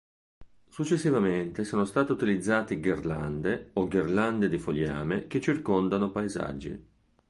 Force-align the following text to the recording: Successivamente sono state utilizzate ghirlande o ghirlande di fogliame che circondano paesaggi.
Successivamente 0.67 1.63
sono 1.63 1.85
state 1.85 2.11
utilizzate 2.11 2.79
ghirlande 2.79 3.69
o 3.73 3.87
ghirlande 3.87 4.49
di 4.49 4.57
fogliame 4.57 5.27
che 5.27 5.39
circondano 5.39 6.09
paesaggi. 6.09 6.87